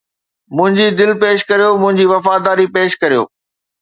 [0.55, 3.23] منهنجي دل پيش ڪريو، منهنجي وفاداري پيش ڪريو